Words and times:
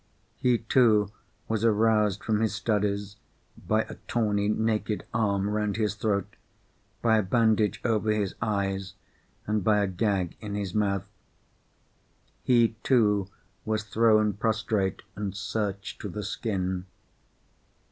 He 0.37 0.57
too 0.57 1.11
was 1.47 1.63
aroused 1.63 2.23
from 2.23 2.39
his 2.39 2.55
studies 2.55 3.17
by 3.55 3.83
a 3.83 3.97
tawny 4.07 4.47
naked 4.49 5.05
arm 5.13 5.47
round 5.47 5.77
his 5.77 5.93
throat, 5.93 6.35
by 7.03 7.19
a 7.19 7.21
bandage 7.21 7.79
over 7.85 8.09
his 8.11 8.33
eyes, 8.41 8.95
and 9.45 9.63
by 9.63 9.77
a 9.77 9.85
gag 9.85 10.35
in 10.39 10.55
his 10.55 10.73
mouth. 10.73 11.07
He 12.41 12.69
too 12.81 13.29
was 13.63 13.83
thrown 13.83 14.33
prostrate 14.33 15.03
and 15.15 15.37
searched 15.37 16.01
to 16.01 16.09
the 16.09 16.23
skin. 16.23 16.87